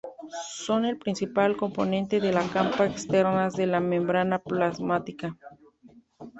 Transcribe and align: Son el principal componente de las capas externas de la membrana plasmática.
Son 0.55 0.85
el 0.85 0.97
principal 0.97 1.55
componente 1.55 2.19
de 2.19 2.31
las 2.33 2.49
capas 2.49 2.89
externas 2.89 3.53
de 3.53 3.67
la 3.67 3.79
membrana 3.79 4.39
plasmática. 4.39 5.37